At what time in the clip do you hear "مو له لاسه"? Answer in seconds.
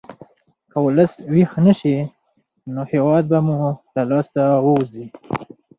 3.45-4.43